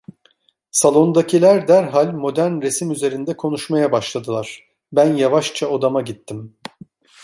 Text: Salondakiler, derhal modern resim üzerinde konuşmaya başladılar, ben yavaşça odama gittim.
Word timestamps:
Salondakiler, 0.71 1.67
derhal 1.67 2.11
modern 2.13 2.61
resim 2.61 2.91
üzerinde 2.91 3.37
konuşmaya 3.37 3.91
başladılar, 3.91 4.63
ben 4.91 5.15
yavaşça 5.15 5.67
odama 5.67 6.01
gittim. 6.01 6.55